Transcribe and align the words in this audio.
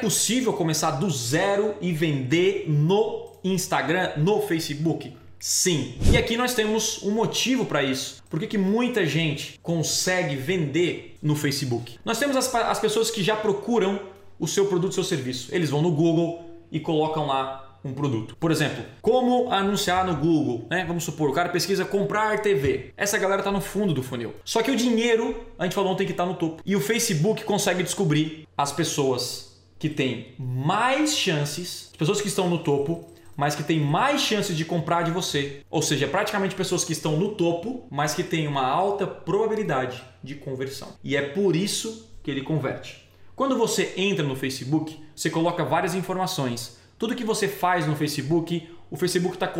possível 0.00 0.52
começar 0.52 0.92
do 0.92 1.10
zero 1.10 1.74
e 1.80 1.92
vender 1.92 2.64
no 2.68 3.28
Instagram, 3.44 4.12
no 4.16 4.40
Facebook? 4.42 5.14
Sim. 5.40 5.94
E 6.10 6.16
aqui 6.16 6.36
nós 6.36 6.54
temos 6.54 7.02
um 7.02 7.12
motivo 7.12 7.64
para 7.64 7.82
isso. 7.82 8.22
Por 8.28 8.40
que, 8.40 8.46
que 8.46 8.58
muita 8.58 9.06
gente 9.06 9.58
consegue 9.62 10.34
vender 10.34 11.16
no 11.22 11.36
Facebook? 11.36 11.98
Nós 12.04 12.18
temos 12.18 12.36
as, 12.36 12.52
as 12.54 12.80
pessoas 12.80 13.10
que 13.10 13.22
já 13.22 13.36
procuram 13.36 14.00
o 14.38 14.48
seu 14.48 14.66
produto, 14.66 14.94
seu 14.94 15.04
serviço. 15.04 15.54
Eles 15.54 15.70
vão 15.70 15.80
no 15.80 15.92
Google 15.92 16.44
e 16.70 16.80
colocam 16.80 17.26
lá 17.26 17.68
um 17.84 17.92
produto. 17.92 18.36
Por 18.36 18.50
exemplo, 18.50 18.84
como 19.00 19.50
anunciar 19.52 20.04
no 20.04 20.16
Google, 20.16 20.66
né? 20.68 20.84
Vamos 20.86 21.04
supor, 21.04 21.30
o 21.30 21.32
cara 21.32 21.48
pesquisa 21.48 21.84
comprar 21.84 22.42
TV. 22.42 22.92
Essa 22.96 23.16
galera 23.18 23.40
está 23.40 23.52
no 23.52 23.60
fundo 23.60 23.94
do 23.94 24.02
funil. 24.02 24.34
Só 24.44 24.62
que 24.62 24.70
o 24.70 24.76
dinheiro, 24.76 25.36
a 25.58 25.64
gente 25.64 25.74
falou, 25.74 25.94
tem 25.94 26.06
que 26.06 26.12
tá 26.12 26.26
no 26.26 26.34
topo. 26.34 26.62
E 26.66 26.74
o 26.74 26.80
Facebook 26.80 27.44
consegue 27.44 27.82
descobrir 27.82 28.46
as 28.56 28.72
pessoas 28.72 29.47
que 29.78 29.88
têm 29.88 30.34
mais 30.38 31.16
chances, 31.16 31.88
as 31.92 31.96
pessoas 31.96 32.20
que 32.20 32.28
estão 32.28 32.48
no 32.48 32.58
topo, 32.58 33.06
mas 33.36 33.54
que 33.54 33.62
têm 33.62 33.78
mais 33.78 34.20
chances 34.20 34.56
de 34.56 34.64
comprar 34.64 35.02
de 35.02 35.12
você. 35.12 35.62
Ou 35.70 35.80
seja, 35.80 36.08
praticamente 36.08 36.56
pessoas 36.56 36.84
que 36.84 36.92
estão 36.92 37.16
no 37.16 37.36
topo, 37.36 37.86
mas 37.88 38.12
que 38.12 38.24
têm 38.24 38.48
uma 38.48 38.66
alta 38.66 39.06
probabilidade 39.06 40.02
de 40.22 40.34
conversão. 40.34 40.88
E 41.04 41.16
é 41.16 41.22
por 41.22 41.54
isso 41.54 42.10
que 42.22 42.30
ele 42.30 42.42
converte. 42.42 43.08
Quando 43.36 43.56
você 43.56 43.94
entra 43.96 44.26
no 44.26 44.34
Facebook, 44.34 44.98
você 45.14 45.30
coloca 45.30 45.64
várias 45.64 45.94
informações. 45.94 46.76
Tudo 46.98 47.14
que 47.14 47.22
você 47.22 47.46
faz 47.46 47.86
no 47.86 47.94
Facebook, 47.94 48.68
o 48.90 48.96
Facebook 48.96 49.36
está 49.36 49.52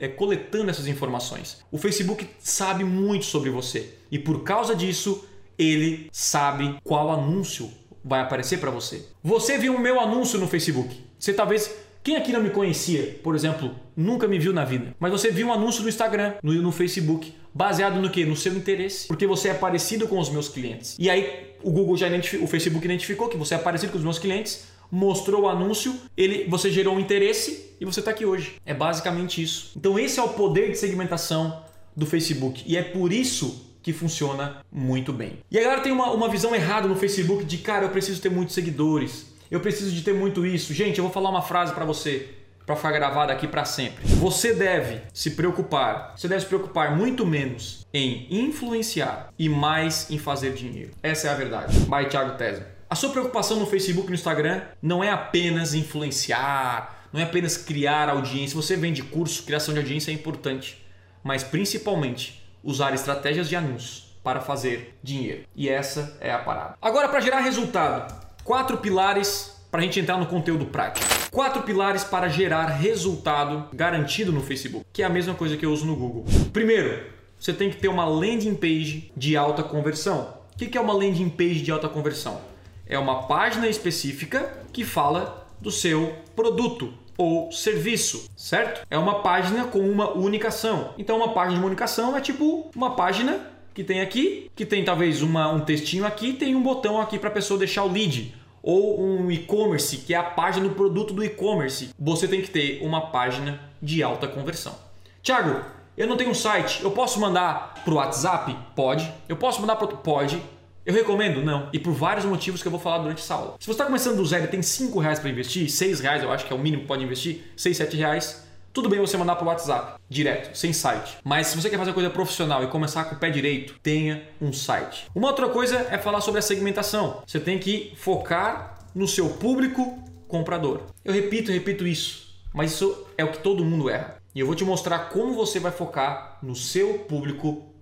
é, 0.00 0.08
coletando 0.08 0.70
essas 0.70 0.88
informações. 0.88 1.62
O 1.70 1.78
Facebook 1.78 2.28
sabe 2.40 2.82
muito 2.82 3.24
sobre 3.24 3.50
você 3.50 3.94
e 4.10 4.18
por 4.18 4.42
causa 4.42 4.74
disso 4.74 5.24
ele 5.56 6.08
sabe 6.10 6.76
qual 6.82 7.12
anúncio 7.12 7.70
vai 8.06 8.20
aparecer 8.20 8.60
para 8.60 8.70
você. 8.70 9.04
Você 9.22 9.58
viu 9.58 9.74
o 9.74 9.80
meu 9.80 9.98
anúncio 9.98 10.38
no 10.38 10.46
Facebook. 10.46 10.96
Você 11.18 11.32
talvez 11.32 11.74
quem 12.04 12.14
aqui 12.14 12.32
não 12.32 12.40
me 12.40 12.50
conhecia, 12.50 13.18
por 13.20 13.34
exemplo, 13.34 13.74
nunca 13.96 14.28
me 14.28 14.38
viu 14.38 14.52
na 14.52 14.64
vida, 14.64 14.94
mas 15.00 15.10
você 15.10 15.28
viu 15.28 15.48
um 15.48 15.52
anúncio 15.52 15.82
no 15.82 15.88
Instagram, 15.88 16.34
no, 16.40 16.52
no 16.54 16.70
Facebook, 16.70 17.34
baseado 17.52 18.00
no 18.00 18.08
que? 18.08 18.24
No 18.24 18.36
seu 18.36 18.54
interesse, 18.54 19.08
porque 19.08 19.26
você 19.26 19.48
é 19.48 19.54
parecido 19.54 20.06
com 20.06 20.16
os 20.20 20.30
meus 20.30 20.48
clientes. 20.48 20.94
E 21.00 21.10
aí 21.10 21.56
o 21.64 21.72
Google 21.72 21.96
já 21.96 22.06
identificou, 22.06 22.46
o 22.46 22.48
Facebook 22.48 22.84
identificou 22.84 23.28
que 23.28 23.36
você 23.36 23.56
é 23.56 23.58
parecido 23.58 23.90
com 23.90 23.98
os 23.98 24.04
meus 24.04 24.20
clientes, 24.20 24.68
mostrou 24.88 25.42
o 25.42 25.48
anúncio, 25.48 25.96
ele, 26.16 26.48
você 26.48 26.70
gerou 26.70 26.94
um 26.94 27.00
interesse 27.00 27.74
e 27.80 27.84
você 27.84 27.98
está 27.98 28.12
aqui 28.12 28.24
hoje. 28.24 28.54
É 28.64 28.72
basicamente 28.72 29.42
isso. 29.42 29.72
Então 29.76 29.98
esse 29.98 30.20
é 30.20 30.22
o 30.22 30.28
poder 30.28 30.70
de 30.70 30.78
segmentação 30.78 31.60
do 31.96 32.06
Facebook 32.06 32.62
e 32.68 32.76
é 32.76 32.82
por 32.82 33.12
isso 33.12 33.75
que 33.86 33.92
funciona 33.92 34.64
muito 34.72 35.12
bem. 35.12 35.38
E 35.48 35.56
a 35.56 35.62
galera 35.62 35.80
tem 35.80 35.92
uma, 35.92 36.10
uma 36.10 36.28
visão 36.28 36.52
errada 36.52 36.88
no 36.88 36.96
Facebook 36.96 37.44
de 37.44 37.58
cara, 37.58 37.84
eu 37.84 37.90
preciso 37.90 38.20
ter 38.20 38.28
muitos 38.28 38.52
seguidores 38.52 39.36
eu 39.48 39.60
preciso 39.60 39.92
de 39.92 40.02
ter 40.02 40.12
muito 40.12 40.44
isso. 40.44 40.74
Gente, 40.74 40.98
eu 40.98 41.04
vou 41.04 41.12
falar 41.12 41.30
uma 41.30 41.40
frase 41.40 41.72
para 41.72 41.84
você 41.84 42.30
para 42.66 42.74
ficar 42.74 42.90
gravada 42.90 43.32
aqui 43.32 43.46
para 43.46 43.64
sempre. 43.64 44.04
Você 44.04 44.52
deve 44.52 45.02
se 45.14 45.30
preocupar, 45.30 46.14
você 46.16 46.26
deve 46.26 46.40
se 46.40 46.48
preocupar 46.48 46.96
muito 46.96 47.24
menos 47.24 47.86
em 47.94 48.26
influenciar 48.28 49.32
e 49.38 49.48
mais 49.48 50.10
em 50.10 50.18
fazer 50.18 50.52
dinheiro. 50.52 50.90
Essa 51.00 51.28
é 51.28 51.30
a 51.30 51.34
verdade. 51.34 51.78
Vai, 51.86 52.08
Thiago 52.08 52.36
Tesma. 52.36 52.66
A 52.90 52.96
sua 52.96 53.10
preocupação 53.10 53.60
no 53.60 53.66
Facebook 53.66 54.08
e 54.08 54.10
no 54.10 54.16
Instagram 54.16 54.62
não 54.82 55.02
é 55.02 55.10
apenas 55.10 55.74
influenciar, 55.74 57.06
não 57.12 57.20
é 57.20 57.22
apenas 57.22 57.56
criar 57.56 58.08
audiência. 58.08 58.56
Você 58.56 58.74
vende 58.74 59.00
curso, 59.04 59.44
criação 59.44 59.72
de 59.72 59.78
audiência 59.78 60.10
é 60.10 60.14
importante, 60.14 60.84
mas 61.22 61.44
principalmente 61.44 62.45
usar 62.62 62.94
estratégias 62.94 63.48
de 63.48 63.56
anúncios 63.56 64.16
para 64.22 64.40
fazer 64.40 64.98
dinheiro. 65.02 65.44
E 65.54 65.68
essa 65.68 66.16
é 66.20 66.32
a 66.32 66.38
parada. 66.38 66.76
Agora, 66.80 67.08
para 67.08 67.20
gerar 67.20 67.40
resultado, 67.40 68.26
Quatro 68.46 68.76
pilares 68.76 69.60
para 69.72 69.80
a 69.80 69.82
gente 69.82 69.98
entrar 69.98 70.16
no 70.16 70.26
conteúdo 70.26 70.66
prático. 70.66 71.04
Quatro 71.32 71.64
pilares 71.64 72.04
para 72.04 72.28
gerar 72.28 72.66
resultado 72.66 73.68
garantido 73.74 74.30
no 74.30 74.40
Facebook, 74.40 74.86
que 74.92 75.02
é 75.02 75.04
a 75.04 75.08
mesma 75.08 75.34
coisa 75.34 75.56
que 75.56 75.66
eu 75.66 75.72
uso 75.72 75.84
no 75.84 75.96
Google. 75.96 76.24
Primeiro, 76.52 77.06
você 77.36 77.52
tem 77.52 77.70
que 77.70 77.76
ter 77.76 77.88
uma 77.88 78.04
landing 78.04 78.54
page 78.54 79.10
de 79.16 79.36
alta 79.36 79.64
conversão. 79.64 80.32
O 80.54 80.56
que 80.56 80.78
é 80.78 80.80
uma 80.80 80.92
landing 80.92 81.28
page 81.28 81.60
de 81.60 81.72
alta 81.72 81.88
conversão? 81.88 82.40
É 82.86 82.96
uma 82.96 83.24
página 83.26 83.66
específica 83.66 84.62
que 84.72 84.84
fala 84.84 85.44
do 85.60 85.72
seu 85.72 86.14
produto 86.36 86.94
ou 87.16 87.50
serviço, 87.50 88.28
certo? 88.36 88.86
É 88.90 88.98
uma 88.98 89.20
página 89.20 89.64
com 89.64 89.80
uma 89.80 90.12
unicação. 90.12 90.94
Então, 90.98 91.16
uma 91.16 91.32
página 91.32 91.54
de 91.54 91.60
uma 91.60 91.66
unicação 91.66 92.16
é 92.16 92.20
tipo 92.20 92.70
uma 92.74 92.94
página 92.94 93.40
que 93.74 93.84
tem 93.84 94.00
aqui, 94.00 94.50
que 94.56 94.64
tem 94.64 94.84
talvez 94.84 95.20
uma, 95.22 95.48
um 95.48 95.60
textinho 95.60 96.06
aqui, 96.06 96.32
tem 96.32 96.54
um 96.54 96.62
botão 96.62 97.00
aqui 97.00 97.18
para 97.18 97.28
a 97.28 97.32
pessoa 97.32 97.58
deixar 97.58 97.84
o 97.84 97.92
lead. 97.92 98.34
Ou 98.62 99.00
um 99.00 99.30
e-commerce, 99.30 99.98
que 99.98 100.12
é 100.12 100.16
a 100.16 100.24
página 100.24 100.68
do 100.68 100.74
produto 100.74 101.14
do 101.14 101.22
e-commerce. 101.22 101.90
Você 101.98 102.26
tem 102.26 102.42
que 102.42 102.50
ter 102.50 102.80
uma 102.82 103.10
página 103.10 103.60
de 103.80 104.02
alta 104.02 104.26
conversão. 104.26 104.74
Tiago, 105.22 105.60
eu 105.96 106.06
não 106.06 106.16
tenho 106.16 106.30
um 106.30 106.34
site, 106.34 106.82
eu 106.82 106.90
posso 106.90 107.20
mandar 107.20 107.74
para 107.84 107.94
o 107.94 107.96
WhatsApp? 107.96 108.56
Pode. 108.74 109.12
Eu 109.28 109.36
posso 109.36 109.60
mandar 109.60 109.76
para 109.76 109.88
Pode. 109.88 110.42
Eu 110.86 110.94
recomendo? 110.94 111.42
Não. 111.42 111.68
E 111.72 111.80
por 111.80 111.92
vários 111.92 112.24
motivos 112.24 112.62
que 112.62 112.68
eu 112.68 112.70
vou 112.70 112.78
falar 112.78 112.98
durante 112.98 113.20
essa 113.20 113.34
aula. 113.34 113.56
Se 113.58 113.66
você 113.66 113.72
está 113.72 113.84
começando 113.84 114.18
do 114.18 114.24
zero 114.24 114.44
e 114.44 114.46
tem 114.46 114.62
5 114.62 115.00
reais 115.00 115.18
para 115.18 115.28
investir, 115.28 115.68
6 115.68 115.98
reais 115.98 116.22
eu 116.22 116.30
acho 116.30 116.46
que 116.46 116.52
é 116.52 116.56
o 116.56 116.58
mínimo 116.60 116.82
que 116.82 116.88
pode 116.88 117.02
investir, 117.02 117.40
6, 117.56 117.76
7 117.76 117.96
reais, 117.96 118.46
tudo 118.72 118.88
bem 118.88 119.00
você 119.00 119.16
mandar 119.16 119.34
para 119.34 119.44
o 119.44 119.48
WhatsApp, 119.48 120.00
direto, 120.08 120.56
sem 120.56 120.72
site. 120.72 121.18
Mas 121.24 121.48
se 121.48 121.60
você 121.60 121.68
quer 121.68 121.78
fazer 121.78 121.92
coisa 121.92 122.08
profissional 122.08 122.62
e 122.62 122.68
começar 122.68 123.04
com 123.06 123.16
o 123.16 123.18
pé 123.18 123.30
direito, 123.30 123.74
tenha 123.82 124.28
um 124.40 124.52
site. 124.52 125.08
Uma 125.12 125.26
outra 125.26 125.48
coisa 125.48 125.88
é 125.90 125.98
falar 125.98 126.20
sobre 126.20 126.38
a 126.38 126.42
segmentação. 126.42 127.20
Você 127.26 127.40
tem 127.40 127.58
que 127.58 127.92
focar 127.96 128.78
no 128.94 129.08
seu 129.08 129.28
público 129.30 129.98
comprador. 130.28 130.82
Eu 131.04 131.12
repito, 131.12 131.50
repito 131.50 131.84
isso, 131.84 132.32
mas 132.54 132.70
isso 132.70 133.06
é 133.18 133.24
o 133.24 133.32
que 133.32 133.38
todo 133.38 133.64
mundo 133.64 133.90
erra. 133.90 134.18
E 134.32 134.38
eu 134.38 134.46
vou 134.46 134.54
te 134.54 134.64
mostrar 134.64 135.08
como 135.08 135.32
você 135.32 135.58
vai 135.58 135.72
focar 135.72 136.38
no 136.40 136.54
seu 136.54 136.98
público 137.00 137.54
comprador. 137.54 137.75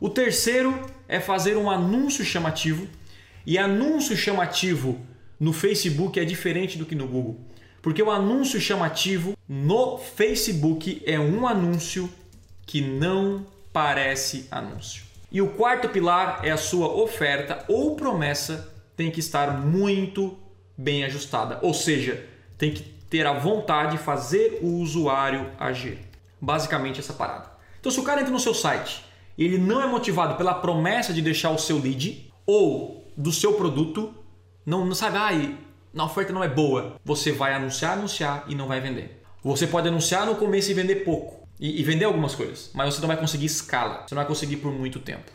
O 0.00 0.08
terceiro 0.08 0.74
é 1.06 1.20
fazer 1.20 1.56
um 1.56 1.70
anúncio 1.70 2.24
chamativo. 2.24 2.86
E 3.46 3.58
anúncio 3.58 4.16
chamativo 4.16 4.98
no 5.38 5.52
Facebook 5.52 6.18
é 6.18 6.24
diferente 6.24 6.78
do 6.78 6.86
que 6.86 6.94
no 6.94 7.06
Google. 7.06 7.38
Porque 7.82 8.02
o 8.02 8.10
anúncio 8.10 8.60
chamativo 8.60 9.36
no 9.48 9.98
Facebook 9.98 11.02
é 11.04 11.20
um 11.20 11.46
anúncio 11.46 12.08
que 12.64 12.80
não 12.80 13.46
parece 13.72 14.48
anúncio. 14.50 15.04
E 15.30 15.42
o 15.42 15.48
quarto 15.48 15.88
pilar 15.88 16.40
é 16.42 16.50
a 16.50 16.56
sua 16.56 16.88
oferta 16.88 17.64
ou 17.68 17.96
promessa 17.96 18.72
tem 18.96 19.10
que 19.10 19.20
estar 19.20 19.60
muito 19.60 20.38
bem 20.76 21.04
ajustada, 21.04 21.58
ou 21.60 21.74
seja, 21.74 22.24
tem 22.56 22.72
que 22.72 22.82
ter 22.82 23.26
a 23.26 23.32
vontade 23.32 23.96
de 23.96 24.02
fazer 24.02 24.60
o 24.62 24.78
usuário 24.78 25.50
agir. 25.58 25.98
Basicamente 26.40 27.00
essa 27.00 27.12
parada. 27.12 27.50
Então 27.80 27.90
se 27.90 28.00
o 28.00 28.04
cara 28.04 28.20
entra 28.20 28.32
no 28.32 28.40
seu 28.40 28.54
site 28.54 29.04
ele 29.36 29.58
não 29.58 29.82
é 29.82 29.86
motivado 29.86 30.36
pela 30.36 30.54
promessa 30.54 31.12
de 31.12 31.20
deixar 31.20 31.50
o 31.50 31.58
seu 31.58 31.78
lead 31.78 32.32
ou 32.46 33.12
do 33.16 33.32
seu 33.32 33.54
produto, 33.54 34.14
não, 34.64 34.84
não 34.84 34.94
sabe, 34.94 35.16
ah, 35.16 35.58
na 35.92 36.04
oferta 36.04 36.32
não 36.32 36.42
é 36.42 36.48
boa, 36.48 36.96
você 37.04 37.32
vai 37.32 37.54
anunciar, 37.54 37.92
anunciar 37.92 38.44
e 38.48 38.54
não 38.54 38.66
vai 38.66 38.80
vender. 38.80 39.22
Você 39.42 39.66
pode 39.66 39.88
anunciar 39.88 40.26
no 40.26 40.36
começo 40.36 40.70
e 40.70 40.74
vender 40.74 40.96
pouco. 41.04 41.44
E, 41.60 41.80
e, 41.80 41.84
vender 41.84 42.04
algumas 42.04 42.34
coisas, 42.34 42.70
mas 42.74 42.92
você 42.92 43.00
não 43.00 43.06
vai 43.06 43.16
conseguir 43.16 43.46
escala, 43.46 44.02
você 44.04 44.14
não 44.14 44.20
vai 44.20 44.26
conseguir 44.26 44.56
por 44.56 44.72
muito 44.72 44.98
tempo. 44.98 45.30